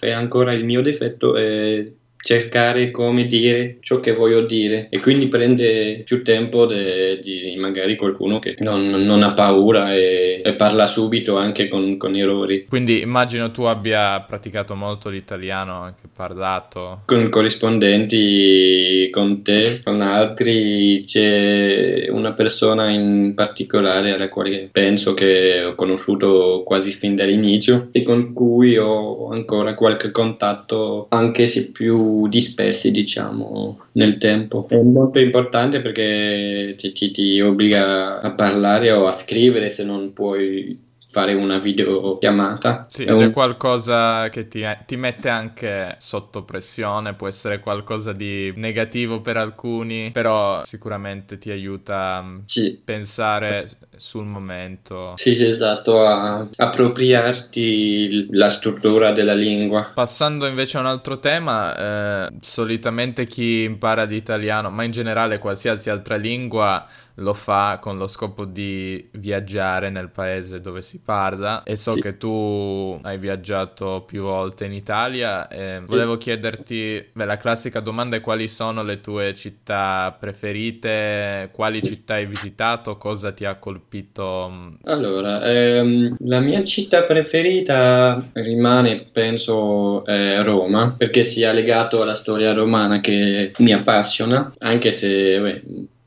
E 0.00 0.10
ancora 0.10 0.52
il 0.52 0.64
mio 0.64 0.82
difetto 0.82 1.36
è 1.36 1.86
cercare 2.24 2.90
come 2.90 3.26
dire 3.26 3.76
ciò 3.80 4.00
che 4.00 4.14
voglio 4.14 4.46
dire 4.46 4.86
e 4.88 4.98
quindi 4.98 5.28
prende 5.28 6.02
più 6.06 6.24
tempo 6.24 6.64
de, 6.64 7.20
di 7.22 7.54
magari 7.58 7.96
qualcuno 7.96 8.38
che 8.38 8.56
non, 8.60 8.88
non 8.88 9.22
ha 9.22 9.34
paura 9.34 9.94
e, 9.94 10.40
e, 10.42 10.54
parla 10.54 10.86
subito 10.86 11.36
anche 11.36 11.68
con, 11.68 11.98
con, 11.98 12.16
errori. 12.16 12.64
Quindi 12.66 13.02
immagino 13.02 13.50
tu 13.50 13.64
abbia 13.64 14.18
praticato 14.20 14.74
molto 14.74 15.10
l'italiano, 15.10 15.82
anche 15.82 16.08
parlato. 16.14 17.02
Con 17.04 17.28
corrispondenti, 17.28 19.10
con 19.12 19.42
te, 19.42 19.82
con 19.84 20.00
altri, 20.00 21.04
c'è 21.06 22.06
una 22.08 22.32
persona 22.32 22.88
in 22.88 23.34
particolare 23.34 24.12
alla 24.12 24.30
quale 24.30 24.70
penso 24.72 25.12
che 25.12 25.62
ho 25.62 25.74
conosciuto 25.74 26.62
quasi 26.64 26.92
fin 26.92 27.16
dall'inizio 27.16 27.88
e 27.92 28.00
con 28.00 28.32
cui 28.32 28.78
ho 28.78 29.28
ancora 29.28 29.74
qualche 29.74 30.10
contatto 30.10 31.06
anche 31.10 31.46
se 31.46 31.70
più 32.14 32.28
dispersi, 32.28 32.90
diciamo, 32.90 33.86
nel 33.92 34.18
tempo. 34.18 34.66
È 34.68 34.80
molto 34.80 35.18
importante 35.18 35.80
perché 35.80 36.74
ti, 36.78 36.92
ti, 36.92 37.10
ti 37.10 37.40
obbliga 37.40 38.20
a 38.20 38.30
parlare 38.32 38.92
o 38.92 39.06
a 39.06 39.12
scrivere 39.12 39.68
se 39.68 39.84
non 39.84 40.12
puoi 40.12 40.78
fare 41.14 41.32
una 41.32 41.58
videochiamata. 41.58 42.86
Sì, 42.88 43.04
è, 43.04 43.12
un... 43.12 43.22
è 43.22 43.30
qualcosa 43.30 44.28
che 44.30 44.48
ti, 44.48 44.66
ti, 44.84 44.96
mette 44.96 45.28
anche 45.28 45.94
sotto 46.00 46.42
pressione, 46.42 47.14
può 47.14 47.28
essere 47.28 47.60
qualcosa 47.60 48.12
di 48.12 48.52
negativo 48.56 49.20
per 49.20 49.36
alcuni, 49.36 50.10
però 50.10 50.64
sicuramente 50.64 51.38
ti 51.38 51.52
aiuta 51.52 52.16
a 52.16 52.40
sì. 52.44 52.80
pensare 52.84 53.70
sul 53.94 54.24
momento. 54.24 55.12
Sì, 55.14 55.40
esatto, 55.40 56.04
a 56.04 56.48
appropriarti 56.56 58.30
la 58.32 58.48
struttura 58.48 59.12
della 59.12 59.34
lingua. 59.34 59.92
Passando 59.94 60.46
invece 60.46 60.78
a 60.78 60.80
un 60.80 60.86
altro 60.86 61.20
tema, 61.20 62.26
eh, 62.26 62.32
solitamente 62.40 63.26
chi 63.26 63.62
impara 63.62 64.02
l'italiano, 64.02 64.68
ma 64.70 64.82
in 64.82 64.90
generale 64.90 65.38
qualsiasi 65.38 65.90
altra 65.90 66.16
lingua, 66.16 66.84
lo 67.16 67.32
fa 67.32 67.78
con 67.80 67.96
lo 67.96 68.08
scopo 68.08 68.44
di 68.44 69.08
viaggiare 69.12 69.90
nel 69.90 70.08
paese 70.08 70.60
dove 70.60 70.82
si 70.82 70.98
parla 70.98 71.62
e 71.62 71.76
so 71.76 71.92
sì. 71.92 72.00
che 72.00 72.16
tu 72.16 72.98
hai 73.02 73.18
viaggiato 73.18 74.02
più 74.04 74.22
volte 74.22 74.64
in 74.64 74.72
Italia 74.72 75.46
e 75.48 75.78
sì. 75.78 75.84
volevo 75.86 76.16
chiederti, 76.16 77.10
beh, 77.12 77.24
la 77.24 77.36
classica 77.36 77.80
domanda 77.80 78.16
è 78.16 78.20
quali 78.20 78.48
sono 78.48 78.82
le 78.82 79.00
tue 79.00 79.32
città 79.34 80.16
preferite, 80.18 81.50
quali 81.52 81.82
città 81.82 82.14
hai 82.14 82.26
visitato, 82.26 82.96
cosa 82.96 83.32
ti 83.32 83.44
ha 83.44 83.56
colpito? 83.56 84.76
Allora, 84.84 85.44
ehm, 85.44 86.16
la 86.20 86.40
mia 86.40 86.64
città 86.64 87.02
preferita 87.02 88.30
rimane, 88.32 89.06
penso, 89.12 90.04
eh, 90.06 90.42
Roma, 90.42 90.94
perché 90.96 91.22
sia 91.22 91.52
legato 91.52 92.02
alla 92.02 92.14
storia 92.14 92.52
romana 92.52 93.00
che 93.00 93.52
mi 93.58 93.72
appassiona, 93.72 94.52
anche 94.58 94.90
se 94.90 95.40
beh, 95.40 95.62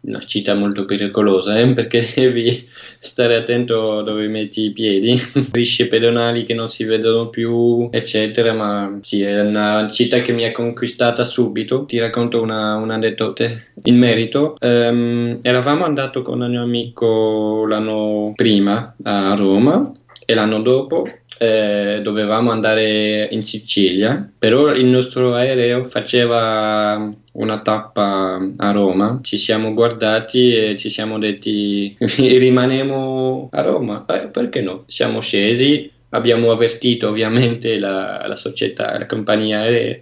una 0.08 0.20
città 0.20 0.54
molto 0.54 0.86
pericolosa 0.86 1.58
eh, 1.58 1.74
perché 1.74 2.02
devi 2.16 2.68
stare 3.00 3.36
attento 3.36 4.02
dove 4.02 4.28
metti 4.28 4.64
i 4.64 4.72
piedi, 4.72 5.18
strisce 5.20 5.88
pedonali 5.88 6.44
che 6.44 6.54
non 6.54 6.70
si 6.70 6.84
vedono 6.84 7.30
più, 7.30 7.90
eccetera. 7.92 8.54
Ma 8.54 9.00
sì, 9.02 9.22
è 9.22 9.42
una 9.42 9.88
città 9.90 10.20
che 10.22 10.32
mi 10.32 10.46
ha 10.46 10.52
conquistata 10.52 11.24
subito. 11.24 11.86
Ti 11.86 12.00
racconto 12.00 12.42
una, 12.42 12.76
un 12.76 12.90
aneddoto 12.90 13.44
in 13.84 13.98
merito. 13.98 14.56
Um, 14.62 15.40
eravamo 15.42 15.86
andati 15.86 16.22
con 16.22 16.42
un 16.42 16.50
mio 16.50 16.62
amico 16.62 17.66
l'anno 17.68 18.32
prima 18.36 18.96
a 19.04 19.36
Roma 19.36 19.92
e 20.26 20.34
l'anno 20.34 20.62
dopo 20.62 21.08
eh, 21.38 22.00
dovevamo 22.02 22.52
andare 22.52 23.28
in 23.32 23.44
Sicilia, 23.44 24.30
però 24.38 24.74
il 24.74 24.86
nostro 24.86 25.34
aereo 25.34 25.86
faceva 25.86 27.14
una 27.34 27.62
tappa 27.62 28.40
a 28.58 28.72
Roma, 28.72 29.20
ci 29.22 29.38
siamo 29.38 29.74
guardati 29.74 30.56
e 30.56 30.78
ci 30.78 30.90
siamo 30.90 31.20
detti 31.20 31.96
rimaniamo 32.00 33.50
a 33.52 33.62
Roma, 33.62 34.06
eh, 34.08 34.28
perché 34.28 34.62
no? 34.62 34.84
Siamo 34.88 35.22
scesi, 35.22 35.92
Abbiamo 36.10 36.52
avvertito 36.52 37.10
ovviamente 37.10 37.78
la, 37.78 38.26
la 38.26 38.36
società, 38.36 38.98
la 38.98 39.06
compagnia 39.06 39.60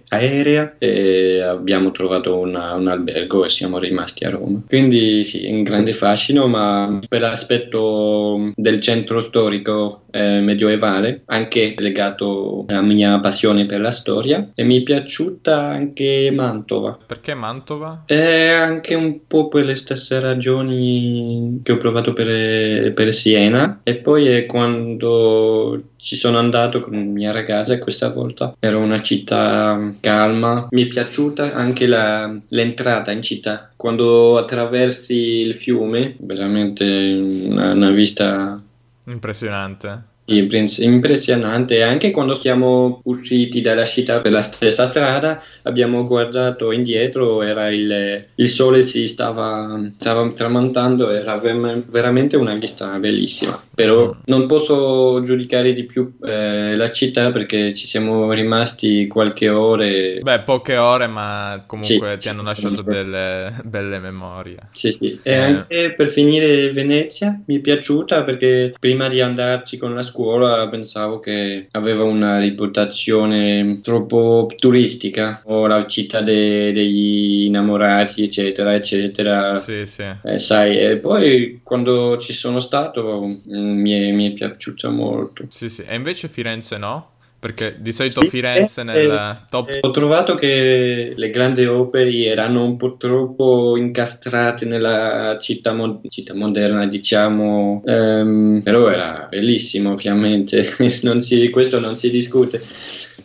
aerea, 0.08 0.76
e 0.78 1.40
abbiamo 1.40 1.90
trovato 1.90 2.38
una, 2.38 2.74
un 2.74 2.86
albergo 2.86 3.44
e 3.44 3.48
siamo 3.48 3.78
rimasti 3.78 4.24
a 4.24 4.30
Roma. 4.30 4.62
Quindi 4.68 5.24
sì, 5.24 5.50
un 5.50 5.64
grande 5.64 5.92
fascino, 5.92 6.46
ma 6.46 7.00
per 7.08 7.22
l'aspetto 7.22 8.52
del 8.54 8.80
centro 8.80 9.20
storico 9.20 10.04
eh, 10.16 10.40
medioevale, 10.40 11.22
anche 11.26 11.74
legato 11.76 12.64
alla 12.68 12.80
mia 12.80 13.18
passione 13.20 13.66
per 13.66 13.80
la 13.80 13.90
storia, 13.90 14.50
e 14.54 14.64
mi 14.64 14.80
è 14.80 14.82
piaciuta 14.82 15.60
anche 15.60 16.30
Mantova. 16.32 16.98
Perché 17.06 17.34
Mantova? 17.34 18.04
È 18.06 18.48
anche 18.48 18.94
un 18.94 19.26
po' 19.26 19.48
per 19.48 19.64
le 19.64 19.74
stesse 19.74 20.18
ragioni 20.20 21.60
che 21.62 21.72
ho 21.72 21.76
provato 21.76 22.12
per, 22.12 22.92
per 22.94 23.12
Siena, 23.12 23.80
e 23.82 23.96
poi 23.96 24.26
è 24.28 24.46
quando 24.46 25.82
ci 26.06 26.14
sono 26.14 26.38
andato 26.38 26.82
con 26.82 26.94
mia 26.94 27.32
ragazza 27.32 27.80
questa 27.80 28.10
volta 28.10 28.54
era 28.60 28.76
una 28.76 29.02
città 29.02 29.92
calma 29.98 30.68
mi 30.70 30.84
è 30.84 30.86
piaciuta 30.86 31.52
anche 31.52 31.88
la, 31.88 32.32
l'entrata 32.50 33.10
in 33.10 33.22
città 33.22 33.72
quando 33.74 34.36
attraversi 34.36 35.40
il 35.40 35.54
fiume 35.54 36.14
veramente 36.20 36.84
una, 36.84 37.72
una 37.72 37.90
vista 37.90 38.60
impressionante 39.06 40.02
sì, 40.26 40.84
impressionante. 40.84 41.82
Anche 41.82 42.10
quando 42.10 42.34
siamo 42.34 43.00
usciti 43.04 43.60
dalla 43.60 43.84
città 43.84 44.18
per 44.18 44.32
la 44.32 44.40
stessa 44.40 44.86
strada, 44.86 45.40
abbiamo 45.62 46.04
guardato 46.04 46.72
indietro, 46.72 47.42
era 47.42 47.70
il, 47.70 48.26
il 48.34 48.48
sole 48.48 48.82
si 48.82 49.06
stava, 49.06 49.80
stava 49.96 50.28
tramontando, 50.32 51.10
era 51.10 51.38
veramente 51.38 52.36
una 52.36 52.54
vista 52.54 52.98
bellissima. 52.98 53.62
Però 53.72 54.16
non 54.24 54.46
posso 54.46 55.22
giudicare 55.22 55.72
di 55.72 55.84
più 55.84 56.16
eh, 56.24 56.74
la 56.74 56.90
città 56.90 57.30
perché 57.30 57.72
ci 57.72 57.86
siamo 57.86 58.32
rimasti 58.32 59.06
qualche 59.06 59.48
ore. 59.48 60.18
Beh, 60.22 60.40
poche 60.40 60.76
ore, 60.76 61.06
ma 61.06 61.62
comunque 61.66 62.12
sì, 62.14 62.18
ti 62.18 62.28
hanno 62.28 62.42
lasciato 62.42 62.82
delle 62.82 63.54
belle 63.62 64.00
memorie. 64.00 64.56
Sì, 64.72 64.90
sì. 64.90 65.20
E 65.22 65.32
eh. 65.32 65.36
anche 65.36 65.94
per 65.96 66.08
finire 66.08 66.70
Venezia 66.70 67.40
mi 67.46 67.58
è 67.58 67.60
piaciuta 67.60 68.24
perché 68.24 68.74
prima 68.80 69.06
di 69.06 69.20
andarci 69.20 69.76
con 69.76 69.94
la 69.94 70.02
scuola 70.02 70.14
scuola 70.16 70.66
pensavo 70.68 71.20
che 71.20 71.68
aveva 71.72 72.04
una 72.04 72.38
reputazione 72.38 73.80
troppo 73.82 74.50
turistica, 74.56 75.42
o 75.44 75.66
la 75.66 75.86
città 75.86 76.22
de- 76.22 76.72
degli 76.72 77.44
innamorati, 77.44 78.24
eccetera, 78.24 78.74
eccetera. 78.74 79.58
Sì, 79.58 79.84
sì. 79.84 80.04
Eh, 80.22 80.38
sai, 80.38 80.78
e 80.78 80.96
poi 80.96 81.60
quando 81.62 82.16
ci 82.16 82.32
sono 82.32 82.60
stato 82.60 83.26
mm, 83.26 83.80
mi 83.80 83.92
è, 83.92 84.10
mi 84.12 84.30
è 84.30 84.32
piaciuta 84.32 84.88
molto. 84.88 85.44
Sì, 85.48 85.68
sì, 85.68 85.84
e 85.86 85.94
invece 85.94 86.28
Firenze 86.28 86.78
no? 86.78 87.10
Perché 87.38 87.76
di 87.78 87.92
solito 87.92 88.22
sì, 88.22 88.28
Firenze 88.28 88.80
eh, 88.80 88.84
nel 88.84 89.10
eh, 89.10 89.46
top... 89.48 89.68
Eh, 89.68 89.78
ho 89.82 89.90
trovato 89.90 90.34
che 90.34 91.12
le 91.14 91.30
grandi 91.30 91.64
opere 91.66 92.10
erano 92.24 92.64
un 92.64 92.76
po' 92.76 92.96
troppo 92.96 93.76
incastrate 93.76 94.64
nella 94.64 95.36
città, 95.40 95.72
mo- 95.72 96.00
città 96.08 96.34
moderna, 96.34 96.86
diciamo, 96.86 97.82
um, 97.84 98.60
però 98.64 98.88
era 98.88 99.26
bellissimo 99.30 99.92
ovviamente, 99.92 100.68
non 101.02 101.20
si, 101.20 101.50
questo 101.50 101.78
non 101.78 101.94
si 101.94 102.10
discute 102.10 102.60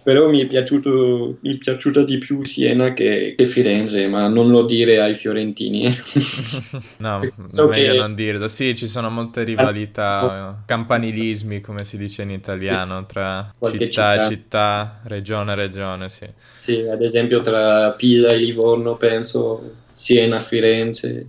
però 0.03 0.29
mi 0.29 0.41
è, 0.41 0.47
piaciuto, 0.47 1.37
mi 1.41 1.55
è 1.55 1.57
piaciuta 1.57 2.03
di 2.03 2.17
più 2.17 2.43
Siena 2.43 2.93
che, 2.93 3.35
che, 3.37 3.45
Firenze, 3.45 4.07
ma 4.07 4.27
non 4.27 4.49
lo 4.49 4.63
dire 4.63 4.99
ai 4.99 5.13
fiorentini. 5.13 5.95
no, 6.97 7.29
so 7.43 7.67
meglio 7.67 7.91
che... 7.91 7.97
non 7.97 8.15
dirlo. 8.15 8.47
Sì, 8.47 8.75
ci 8.75 8.87
sono 8.87 9.09
molte 9.09 9.43
rivalità, 9.43 10.63
campanilismi, 10.65 11.61
come 11.61 11.83
si 11.83 11.97
dice 11.97 12.23
in 12.23 12.31
italiano, 12.31 13.05
tra 13.05 13.51
città, 13.63 14.10
città, 14.13 14.27
città, 14.29 14.99
regione, 15.03 15.55
regione, 15.55 16.09
sì. 16.09 16.27
Sì, 16.59 16.81
ad 16.81 17.01
esempio 17.01 17.41
tra 17.41 17.91
Pisa 17.91 18.27
e 18.29 18.37
Livorno, 18.37 18.95
penso, 18.95 19.75
Siena, 19.91 20.39
Firenze. 20.41 21.25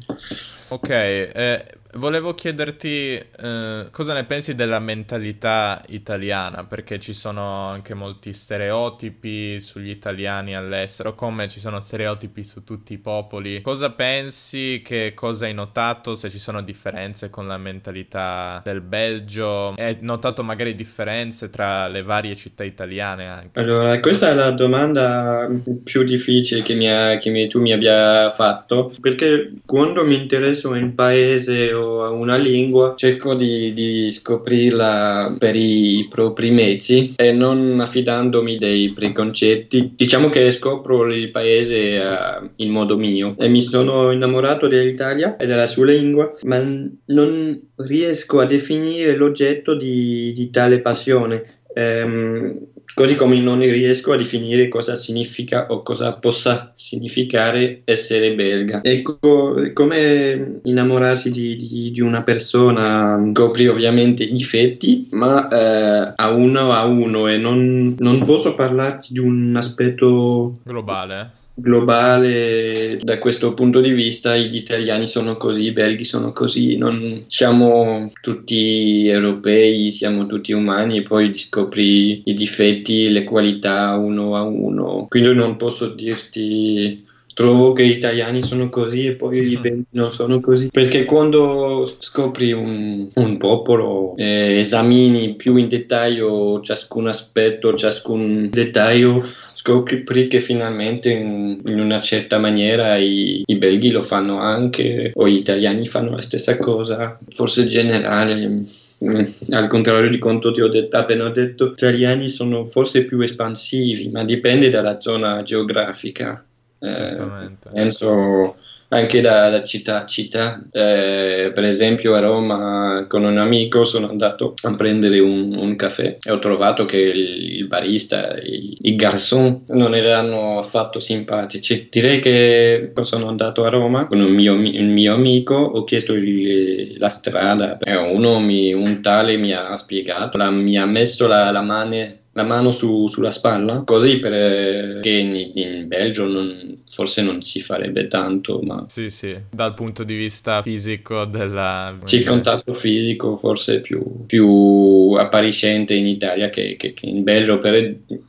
Ok, 0.69 0.89
eh, 0.89 1.65
Volevo 1.95 2.35
chiederti 2.35 3.17
eh, 3.17 3.87
cosa 3.91 4.15
ne 4.15 4.25
pensi 4.25 4.55
della 4.55 4.79
mentalità 4.79 5.83
italiana, 5.89 6.67
perché 6.67 6.99
ci 6.99 7.13
sono 7.13 7.67
anche 7.67 7.93
molti 7.93 8.33
stereotipi 8.33 9.61
sugli 9.61 9.91
italiani 9.91 10.57
all'estero, 10.57 11.15
come 11.15 11.49
ci 11.49 11.61
sono 11.61 11.81
stereotipi 11.81 12.43
su 12.45 12.65
tutti 12.65 12.95
i 12.95 12.99
popoli. 12.99 13.61
Cosa 13.61 13.91
pensi, 13.91 14.81
che 14.83 15.13
cosa 15.15 15.45
hai 15.45 15.53
notato, 15.53 16.15
se 16.15 16.31
ci 16.31 16.39
sono 16.39 16.63
differenze 16.63 17.29
con 17.29 17.47
la 17.47 17.59
mentalità 17.59 18.63
del 18.65 18.81
Belgio? 18.81 19.75
Hai 19.77 19.99
notato 20.01 20.43
magari 20.43 20.75
differenze 20.75 21.51
tra 21.51 21.89
le 21.89 22.03
varie 22.03 22.35
città 22.37 22.65
italiane 22.65 23.27
anche? 23.27 23.61
Allora, 23.61 24.01
questa 24.01 24.31
è 24.31 24.35
la 24.35 24.51
domanda 24.51 25.47
più 25.85 26.05
difficile 26.05 26.63
che, 26.63 26.73
mi 26.73 26.91
ha, 26.91 27.19
che 27.19 27.29
mi, 27.29 27.49
tu 27.49 27.61
mi 27.61 27.73
abbia 27.73 28.31
fatto, 28.31 28.95
perché 28.99 29.53
quando 29.67 30.07
mi 30.07 30.15
interesso 30.15 30.75
in 30.75 30.95
paese 30.95 31.81
a 31.83 32.11
una 32.11 32.37
lingua, 32.37 32.95
cerco 32.97 33.35
di, 33.35 33.73
di 33.73 34.11
scoprirla 34.11 35.37
per 35.39 35.57
i 35.57 36.07
propri 36.09 36.51
mezzi 36.51 37.15
e 37.17 37.33
non 37.33 37.79
affidandomi 37.81 38.57
dei 38.57 38.93
preconcetti. 38.93 39.95
Diciamo 39.97 40.29
che 40.29 40.51
scopro 40.51 41.13
il 41.13 41.31
paese 41.31 41.99
uh, 41.99 42.49
in 42.57 42.71
modo 42.71 42.97
mio 42.97 43.35
e 43.39 43.49
mi 43.49 43.63
sono 43.63 44.11
innamorato 44.13 44.69
dell'Italia 44.69 45.37
e 45.37 45.47
della 45.47 45.67
sua 45.67 45.87
lingua, 45.87 46.33
ma 46.43 46.59
non 47.07 47.61
riesco 47.77 48.41
a 48.41 48.47
definire 48.47 49.17
l'oggetto 49.17 49.75
di, 49.75 50.33
di 50.33 50.51
tale 50.51 50.81
passione. 50.81 51.61
Um, 51.75 52.72
così 52.95 53.17
come 53.17 53.41
non 53.41 53.61
riesco 53.61 54.13
a 54.13 54.17
definire 54.17 54.69
cosa 54.69 54.95
significa 54.95 55.67
o 55.71 55.83
cosa 55.83 56.13
possa 56.13 56.73
significare 56.75 57.83
essere 57.85 58.35
belga. 58.35 58.81
Ecco, 58.83 59.71
come 59.73 60.61
innamorarsi 60.65 61.31
di, 61.31 61.57
di, 61.57 61.91
di 61.91 62.01
una 62.01 62.23
persona, 62.23 63.31
scopri 63.33 63.69
ovviamente 63.69 64.25
i 64.25 64.33
difetti, 64.33 65.09
ma 65.11 65.49
eh, 65.49 66.13
a 66.17 66.31
uno 66.33 66.73
a 66.73 66.87
uno 66.87 67.29
e 67.29 67.37
non, 67.39 67.95
non 67.99 68.25
posso 68.25 68.55
parlarti 68.55 69.13
di 69.13 69.19
un 69.19 69.55
aspetto 69.57 70.59
globale 70.65 71.41
globale 71.55 72.99
da 73.01 73.19
questo 73.19 73.55
punto 73.55 73.81
di 73.81 73.91
vista 73.91 74.37
gli 74.37 74.57
italiani 74.57 75.07
sono 75.07 75.37
così, 75.37 75.65
i 75.65 75.73
belghi 75.73 76.05
sono 76.05 76.33
così, 76.33 76.77
non 76.77 77.25
siamo 77.27 78.11
tutti 78.21 79.07
europei, 79.07 79.91
siamo 79.91 80.27
tutti 80.27 80.53
umani 80.53 80.99
e 80.99 81.03
poi 81.03 81.37
scopri 81.37 82.23
i 82.25 82.35
difetti, 82.35 83.09
le 83.11 83.25
qualità 83.25 83.97
uno 83.97 84.37
a 84.37 84.43
uno. 84.43 85.07
Quindi 85.09 85.35
non 85.35 85.57
posso 85.57 85.89
dirti 85.89 87.11
trovo 87.35 87.73
che 87.73 87.87
gli 87.87 87.91
italiani 87.91 88.43
sono 88.43 88.69
così 88.69 89.07
e 89.07 89.13
poi 89.13 89.41
gli 89.43 89.59
belgi 89.59 89.87
non 89.91 90.13
sono 90.13 90.41
così. 90.41 90.69
Perché 90.71 91.05
quando 91.05 91.85
scopri 91.99 92.53
un, 92.53 93.09
un 93.15 93.37
popolo, 93.39 94.15
eh, 94.17 94.59
esamini 94.59 95.35
più 95.35 95.57
in 95.57 95.69
dettaglio 95.69 96.61
ciascun 96.61 97.09
aspetto, 97.09 97.75
ciascun 97.75 98.49
dettaglio, 98.51 99.25
scopri 99.55 100.27
che 100.29 100.41
finalmente 100.41 101.11
in, 101.11 101.61
in 101.65 101.81
una 101.81 102.01
certa 102.01 102.39
maniera 102.39 102.97
i, 102.97 103.43
i, 103.47 103.57
belghi 103.57 103.91
lo 103.91 104.03
fanno 104.03 104.39
anche, 104.39 105.13
o 105.15 105.29
gli 105.29 105.37
italiani 105.37 105.87
fanno 105.87 106.11
la 106.11 106.23
stessa 106.23 106.57
cosa, 106.57 107.19
forse 107.31 107.67
generale. 107.67 108.65
Mm, 109.05 109.25
al 109.51 109.67
contrario 109.67 110.09
di 110.09 110.19
quanto 110.19 110.53
ti 110.53 110.61
ho 110.61 110.69
detto, 110.69 110.97
appena 110.97 111.29
detto, 111.31 111.69
gli 111.69 111.73
italiani 111.73 112.29
sono 112.29 112.65
forse 112.65 113.05
più 113.05 113.21
espansivi, 113.21 114.09
ma 114.11 114.25
dipende 114.25 114.71
dalla 114.71 115.01
zona 115.01 115.43
geografica. 115.43 116.45
Eh, 116.83 117.51
penso 117.73 118.57
anche 118.89 119.21
da, 119.21 119.49
da, 119.51 119.65
città 119.65 120.03
a 120.03 120.07
città. 120.07 120.63
Eh, 120.71 121.51
per 121.55 121.65
esempio 121.65 122.15
a 122.15 122.21
Roma 122.21 123.07
con 123.09 123.25
un 123.25 123.39
amico 123.39 123.85
sono 123.85 124.09
andato 124.09 124.55
a 124.63 124.75
prendere 124.75 125.19
un, 125.19 125.57
un 125.57 125.77
caffè 125.77 126.19
e 126.21 126.31
ho 126.31 126.39
trovato 126.39 126.85
che 126.85 126.99
il, 126.99 127.57
il 127.57 127.67
barista, 127.67 128.37
i, 128.37 128.77
i 128.81 128.95
garçon 128.97 129.65
non 129.69 129.95
erano 129.95 130.59
affatto 130.59 131.01
simpatici. 131.01 131.89
Direi 131.91 132.21
che 132.21 132.93
sono 133.03 133.29
andato 133.29 133.65
a 133.65 133.71
Roma 133.71 134.07
con 134.07 134.21
un 134.21 134.33
mio, 134.33 134.55
un 134.55 134.93
mio 134.93 135.15
amico, 135.15 135.55
ho 135.55 135.85
chiesto 135.85 136.15
il, 136.15 136.99
la 136.99 137.09
strada 137.09 137.79
e 137.79 137.97
uno 137.97 138.37
un 138.37 139.01
tale 139.03 139.37
mi 139.37 139.53
ha 139.53 139.75
spiegato, 139.77 140.37
la, 140.37 140.51
mi 140.51 140.77
ha 140.77 140.85
messo 140.85 141.27
la, 141.27 141.51
la 141.51 141.63
mano 141.63 142.21
la 142.35 142.45
mano 142.45 142.71
su, 142.71 143.09
sulla 143.09 143.31
spalla, 143.31 143.83
così 143.85 144.19
perché 144.19 145.11
in, 145.11 145.53
in 145.55 145.89
Belgio 145.89 146.27
non, 146.27 146.83
forse 146.89 147.23
non 147.23 147.43
si 147.43 147.61
farebbe 147.61 148.09
tanto, 148.09 148.61
ma... 148.63 148.87
Sì, 148.89 149.11
sì, 149.11 149.37
dal 149.51 149.75
punto 149.75 150.03
di 150.03 150.15
vista 150.15 150.63
fisico 150.63 151.27
della... 151.27 151.99
Sì, 152.05 152.17
il 152.17 152.25
contatto 152.25 152.73
fisico 152.73 153.37
forse 153.37 153.77
è 153.77 153.81
più, 153.81 154.25
più 154.25 155.15
appariscente 155.19 155.95
in 155.95 156.07
Italia 156.07 156.49
che, 156.49 156.77
che, 156.79 156.95
che 156.95 157.07
in 157.07 157.23
Belgio, 157.23 157.59
però 157.59 157.79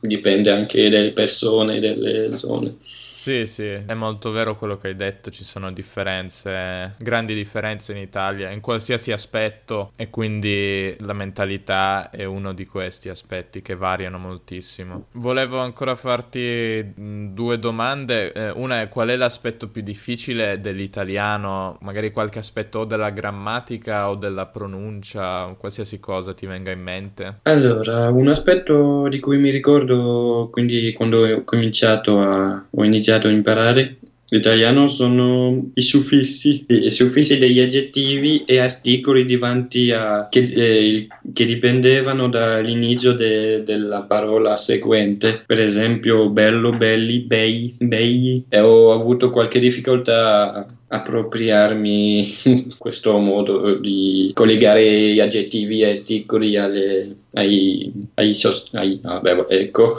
dipende 0.00 0.50
anche 0.50 0.90
dalle 0.90 1.12
persone, 1.12 1.80
delle 1.80 2.36
zone. 2.36 2.76
Sì, 3.24 3.46
sì, 3.46 3.66
è 3.68 3.94
molto 3.94 4.32
vero 4.32 4.54
quello 4.54 4.76
che 4.76 4.88
hai 4.88 4.96
detto, 4.96 5.30
ci 5.30 5.44
sono 5.44 5.72
differenze, 5.72 6.94
grandi 6.98 7.32
differenze 7.32 7.92
in 7.92 7.98
Italia, 7.98 8.50
in 8.50 8.60
qualsiasi 8.60 9.12
aspetto 9.12 9.92
e 9.96 10.10
quindi 10.10 10.94
la 11.00 11.14
mentalità 11.14 12.10
è 12.10 12.24
uno 12.24 12.52
di 12.52 12.66
questi 12.66 13.08
aspetti 13.08 13.62
che 13.62 13.76
variano 13.76 14.18
moltissimo. 14.18 15.06
Volevo 15.12 15.60
ancora 15.60 15.94
farti 15.94 16.92
due 16.94 17.58
domande, 17.58 18.30
eh, 18.30 18.50
una 18.50 18.82
è 18.82 18.88
qual 18.90 19.08
è 19.08 19.16
l'aspetto 19.16 19.68
più 19.68 19.80
difficile 19.80 20.60
dell'italiano, 20.60 21.78
magari 21.80 22.10
qualche 22.10 22.40
aspetto 22.40 22.80
o 22.80 22.84
della 22.84 23.08
grammatica 23.08 24.10
o 24.10 24.16
della 24.16 24.44
pronuncia, 24.44 25.46
qualsiasi 25.56 25.98
cosa 25.98 26.34
ti 26.34 26.44
venga 26.44 26.72
in 26.72 26.82
mente? 26.82 27.38
Allora, 27.44 28.10
un 28.10 28.28
aspetto 28.28 29.08
di 29.08 29.18
cui 29.18 29.38
mi 29.38 29.48
ricordo, 29.48 30.50
quindi 30.52 30.92
quando 30.92 31.26
ho 31.26 31.42
cominciato 31.44 32.20
a... 32.20 32.66
ho 32.70 32.84
iniziato 32.84 33.12
iniziato 33.14 33.28
a 33.28 33.30
imparare 33.30 33.96
l'italiano 34.30 34.86
sono 34.86 35.70
i 35.74 35.80
suffissi, 35.80 36.64
i 36.66 36.90
suffissi 36.90 37.38
degli 37.38 37.60
aggettivi 37.60 38.44
e 38.44 38.58
articoli 38.58 39.24
davanti 39.24 39.92
a, 39.92 40.28
che, 40.30 40.40
eh, 40.40 41.06
che 41.32 41.44
dipendevano 41.44 42.28
dall'inizio 42.28 43.12
de, 43.12 43.62
della 43.62 44.00
parola 44.02 44.56
seguente, 44.56 45.42
per 45.46 45.60
esempio 45.60 46.30
bello, 46.30 46.70
belli, 46.70 47.20
bei, 47.20 47.76
begli, 47.78 48.44
e 48.48 48.60
ho 48.60 48.92
avuto 48.92 49.30
qualche 49.30 49.58
difficoltà 49.58 50.66
appropriarmi 50.94 52.74
questo 52.78 53.16
modo 53.18 53.74
di 53.74 54.30
collegare 54.34 55.12
gli 55.12 55.20
aggettivi 55.20 55.80
e 55.82 55.90
articoli 55.90 56.56
alle, 56.56 57.16
ai, 57.32 57.92
ai, 58.14 58.34
sost- 58.34 58.74
ai, 58.74 59.00
vabbè, 59.02 59.46
ecco. 59.48 59.96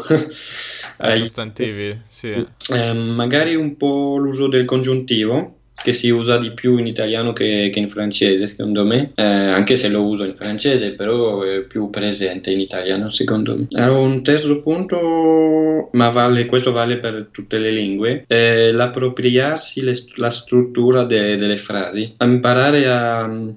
ai 0.97 1.17
sostantivi, 1.17 1.99
sì. 2.07 2.45
Eh, 2.73 2.93
magari 2.93 3.55
un 3.55 3.75
po' 3.75 4.17
l'uso 4.17 4.47
del 4.47 4.65
congiuntivo 4.65 5.54
che 5.85 5.93
si 5.93 6.09
usa 6.09 6.39
di 6.39 6.49
più 6.49 6.77
in 6.77 6.87
italiano 6.87 7.31
che, 7.31 7.69
che 7.71 7.77
in 7.77 7.87
francese, 7.87 8.47
secondo 8.47 8.83
me, 8.83 9.11
eh, 9.13 9.23
anche 9.23 9.75
se 9.75 9.87
lo 9.87 10.01
uso 10.01 10.23
in 10.23 10.33
francese, 10.33 10.93
però 10.93 11.43
è 11.43 11.61
più 11.61 11.91
presente 11.91 12.49
in 12.49 12.59
italiano, 12.59 13.11
secondo 13.11 13.55
me. 13.55 13.67
Allora, 13.73 13.99
un 13.99 14.23
terzo 14.23 14.63
punto, 14.63 15.89
ma 15.91 16.09
vale, 16.09 16.47
questo 16.47 16.71
vale 16.71 16.97
per 16.97 17.27
tutte 17.29 17.59
le 17.59 17.69
lingue, 17.69 18.23
è 18.25 18.71
l'appropriarsi 18.71 19.81
le, 19.81 19.95
la 20.15 20.31
struttura 20.31 21.03
de, 21.03 21.35
delle 21.35 21.57
frasi, 21.57 22.15
imparare 22.19 22.87
a 22.87 23.27
mm, 23.27 23.49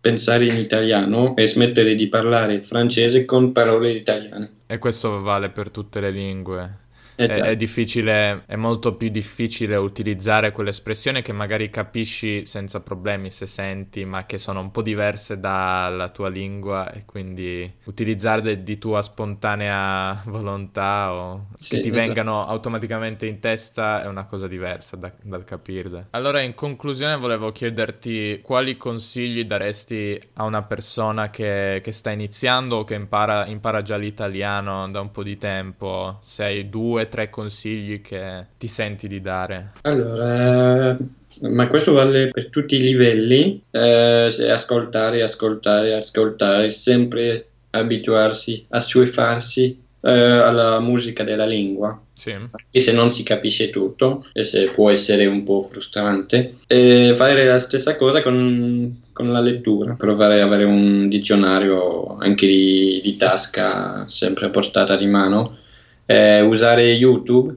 pensare 0.00 0.46
in 0.46 0.56
italiano 0.56 1.36
e 1.36 1.46
smettere 1.46 1.94
di 1.94 2.08
parlare 2.08 2.62
francese 2.62 3.24
con 3.24 3.52
parole 3.52 3.92
italiane. 3.92 4.50
E 4.66 4.78
questo 4.78 5.20
vale 5.20 5.50
per 5.50 5.70
tutte 5.70 6.00
le 6.00 6.10
lingue. 6.10 6.86
È, 7.26 7.26
è, 7.26 7.56
difficile, 7.56 8.44
è 8.46 8.54
molto 8.54 8.94
più 8.94 9.08
difficile 9.08 9.74
utilizzare 9.74 10.52
quell'espressione 10.52 11.20
che 11.20 11.32
magari 11.32 11.68
capisci 11.68 12.46
senza 12.46 12.80
problemi 12.80 13.28
se 13.30 13.46
senti, 13.46 14.04
ma 14.04 14.24
che 14.24 14.38
sono 14.38 14.60
un 14.60 14.70
po' 14.70 14.82
diverse 14.82 15.40
dalla 15.40 16.10
tua 16.10 16.28
lingua 16.28 16.92
e 16.92 17.04
quindi 17.04 17.68
utilizzarle 17.84 18.62
di 18.62 18.78
tua 18.78 19.02
spontanea 19.02 20.22
volontà 20.26 21.12
o 21.12 21.48
sì, 21.56 21.74
che 21.74 21.80
ti 21.80 21.88
esatto. 21.88 22.04
vengano 22.04 22.46
automaticamente 22.46 23.26
in 23.26 23.40
testa 23.40 24.04
è 24.04 24.06
una 24.06 24.26
cosa 24.26 24.46
diversa 24.46 24.94
da, 24.94 25.12
dal 25.20 25.42
capirle. 25.42 26.06
Allora, 26.10 26.40
in 26.40 26.54
conclusione, 26.54 27.16
volevo 27.16 27.50
chiederti 27.50 28.40
quali 28.42 28.76
consigli 28.76 29.44
daresti 29.44 30.20
a 30.34 30.44
una 30.44 30.62
persona 30.62 31.30
che, 31.30 31.80
che 31.82 31.90
sta 31.90 32.10
iniziando 32.10 32.76
o 32.76 32.84
che 32.84 32.94
impara, 32.94 33.46
impara 33.46 33.82
già 33.82 33.96
l'italiano 33.96 34.88
da 34.88 35.00
un 35.00 35.10
po' 35.10 35.24
di 35.24 35.36
tempo, 35.36 36.18
se 36.20 36.44
hai 36.44 36.68
due 37.08 37.10
tre 37.10 37.30
consigli 37.30 38.00
che 38.02 38.46
ti 38.58 38.68
senti 38.68 39.08
di 39.08 39.20
dare? 39.20 39.72
Allora, 39.82 40.96
ma 41.40 41.66
questo 41.68 41.92
vale 41.92 42.28
per 42.28 42.50
tutti 42.50 42.76
i 42.76 42.80
livelli, 42.80 43.60
eh, 43.70 44.28
ascoltare, 44.50 45.22
ascoltare, 45.22 45.94
ascoltare, 45.94 46.68
sempre 46.70 47.46
abituarsi, 47.70 48.64
assuefarsi 48.68 49.80
eh, 50.02 50.10
alla 50.10 50.78
musica 50.80 51.24
della 51.24 51.46
lingua. 51.46 52.00
Sì. 52.12 52.32
Anche 52.32 52.80
se 52.80 52.92
non 52.92 53.12
si 53.12 53.22
capisce 53.22 53.70
tutto 53.70 54.26
e 54.32 54.42
se 54.42 54.70
può 54.70 54.90
essere 54.90 55.26
un 55.26 55.44
po' 55.44 55.62
frustrante. 55.62 56.56
E 56.66 57.12
fare 57.14 57.46
la 57.46 57.60
stessa 57.60 57.96
cosa 57.96 58.20
con, 58.22 59.02
con 59.12 59.32
la 59.32 59.40
lettura, 59.40 59.94
provare 59.94 60.40
ad 60.40 60.48
avere 60.48 60.64
un 60.64 61.08
dizionario 61.08 62.16
anche 62.18 62.46
di, 62.46 63.00
di 63.02 63.16
tasca 63.16 64.08
sempre 64.08 64.46
a 64.46 64.50
portata 64.50 64.96
di 64.96 65.06
mano 65.06 65.58
eh, 66.10 66.40
usare 66.40 66.90
YouTube 66.92 67.54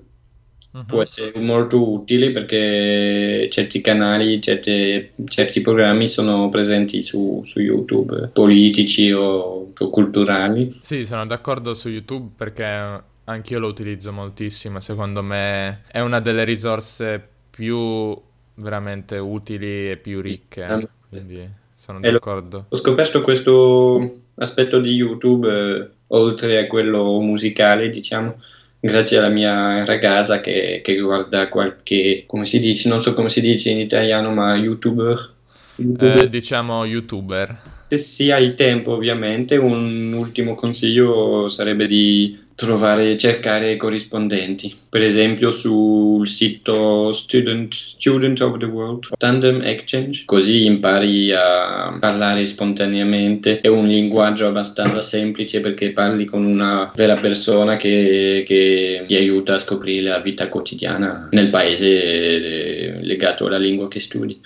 uh-huh. 0.74 0.86
può 0.86 1.02
essere 1.02 1.40
molto 1.40 1.90
utile 1.90 2.32
perché 2.32 3.48
certi 3.50 3.80
canali, 3.80 4.42
certe, 4.42 5.14
certi 5.26 5.62
programmi 5.62 6.08
sono 6.08 6.50
presenti 6.50 7.02
su, 7.02 7.44
su 7.48 7.62
YouTube, 7.62 8.30
politici 8.34 9.10
o, 9.14 9.72
o, 9.78 9.90
culturali. 9.90 10.80
Sì, 10.82 11.06
sono 11.06 11.26
d'accordo 11.26 11.74
su 11.74 11.88
YouTube 11.88 12.32
perché 12.36 13.04
anch'io 13.24 13.60
lo 13.60 13.68
utilizzo 13.68 14.12
moltissimo, 14.12 14.82
secondo 14.82 15.24
me 15.24 15.84
è 15.88 16.02
una 16.02 16.20
delle 16.20 16.44
risorse 16.44 17.26
più 17.50 18.20
veramente 18.56 19.18
utili 19.18 19.92
e 19.92 19.98
più 19.98 20.20
ricche, 20.20 20.68
sì. 20.78 20.88
quindi 21.08 21.50
sono 21.76 22.02
d'accordo. 22.02 22.66
Ho 22.68 22.76
scoperto 22.76 23.22
questo 23.22 24.21
aspetto 24.36 24.80
di 24.80 24.94
YouTube 24.94 25.48
eh, 25.48 25.90
oltre 26.08 26.60
a 26.60 26.68
quello 26.68 27.20
musicale, 27.20 27.90
diciamo, 27.90 28.40
grazie 28.80 29.18
alla 29.18 29.30
mia 29.30 29.86
ragazza 29.86 30.42
che, 30.42 30.82
che, 30.84 31.00
guarda 31.00 31.48
qualche, 31.50 32.24
come 32.26 32.46
si 32.46 32.60
dice, 32.60 32.90
non 32.90 33.02
so 33.02 33.14
come 33.14 33.30
si 33.30 33.42
dice 33.42 33.70
in 33.70 33.80
italiano, 33.80 34.32
ma 34.32 34.56
youtuber. 34.56 35.34
YouTuber. 35.76 36.24
Eh, 36.24 36.30
diciamo 36.30 36.86
youtuber. 36.86 37.58
Se 37.88 37.98
si 37.98 38.32
ha 38.32 38.38
il 38.38 38.56
tempo, 38.56 38.94
ovviamente, 38.94 39.58
un 39.58 40.14
ultimo 40.14 40.56
consiglio 40.56 41.48
sarebbe 41.50 41.86
di 41.86 42.38
trovare, 42.56 43.18
cercare 43.18 43.76
corrispondenti. 43.78 44.78
Per 44.90 45.02
esempio 45.02 45.52
sul 45.52 46.28
sito 46.28 47.12
Student, 47.12 47.74
Student 47.74 48.42
of 48.42 48.58
the 48.58 48.66
World, 48.66 49.10
Tandem 49.18 49.62
Exchange, 49.62 50.24
così 50.26 50.66
impari 50.66 51.32
a 51.32 51.98
parlare 52.00 52.46
spontaneamente. 52.46 53.62
È 53.62 53.68
un 53.68 53.88
linguaggio 53.88 54.48
abbastanza 54.48 55.02
semplice 55.02 55.60
perché 55.60 55.92
parli 55.92 56.26
con 56.26 56.46
una 56.46 56.92
vera 56.96 57.16
persona 57.16 57.78
che, 57.78 58.44
che 58.46 59.04
ti 59.08 59.16
aiuta 59.16 59.56
a 59.56 59.60
scoprire 59.60 60.10
la 60.10 60.20
vita 60.20 60.50
quotidiana 60.50 61.30
nel 61.32 61.50
paese 61.50 61.88
eh, 61.88 62.98
legato 63.02 63.48
alla 63.48 63.58
lingua 63.58 63.88
che 63.88 64.00
studi. 64.00 64.40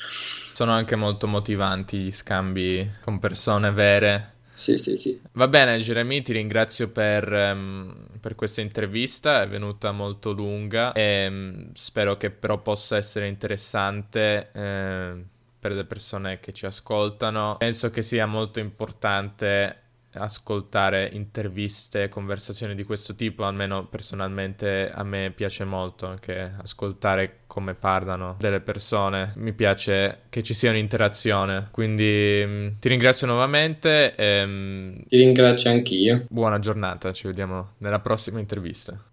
Sono 0.53 0.71
anche 0.71 0.95
molto 0.95 1.27
motivanti 1.27 1.97
gli 1.97 2.11
scambi 2.11 2.87
con 3.01 3.19
persone 3.19 3.71
vere 3.71 4.34
Sì, 4.55 4.77
sì, 4.77 4.95
sì. 4.95 5.21
Va 5.33 5.47
bene, 5.49 5.77
Jeremy, 5.79 6.21
ti 6.21 6.31
ringrazio 6.31 6.89
per, 6.89 7.29
um, 7.29 7.93
per 8.21 8.35
questa 8.35 8.61
intervista, 8.61 9.41
è 9.41 9.47
venuta 9.49 9.91
molto 9.91 10.31
lunga 10.31 10.93
e 10.93 11.27
um, 11.27 11.71
spero 11.73 12.15
che 12.15 12.31
però 12.31 12.61
possa 12.61 12.95
essere 12.95 13.27
interessante. 13.27 14.51
Eh, 14.53 15.33
per 15.65 15.73
le 15.73 15.85
persone 15.85 16.39
che 16.39 16.53
ci 16.53 16.67
ascoltano. 16.67 17.55
Penso 17.57 17.89
che 17.89 18.03
sia 18.03 18.27
molto 18.27 18.59
importante 18.59 19.84
ascoltare 20.15 21.09
interviste, 21.13 22.09
conversazioni 22.09 22.75
di 22.75 22.83
questo 22.83 23.15
tipo, 23.15 23.43
almeno 23.43 23.87
personalmente 23.87 24.91
a 24.91 25.03
me 25.03 25.31
piace 25.35 25.63
molto 25.63 26.07
anche 26.07 26.53
ascoltare 26.61 27.39
come 27.47 27.73
parlano 27.73 28.35
delle 28.39 28.59
persone, 28.59 29.33
mi 29.37 29.53
piace 29.53 30.23
che 30.29 30.43
ci 30.43 30.53
sia 30.53 30.71
un'interazione, 30.71 31.69
quindi 31.71 32.43
mm, 32.45 32.67
ti 32.79 32.89
ringrazio 32.89 33.27
nuovamente 33.27 34.15
e... 34.15 34.45
Mh, 34.45 35.05
ti 35.07 35.17
ringrazio 35.17 35.69
anch'io. 35.69 36.25
Buona 36.29 36.59
giornata, 36.59 37.13
ci 37.13 37.27
vediamo 37.27 37.73
nella 37.77 37.99
prossima 37.99 38.39
intervista. 38.39 38.99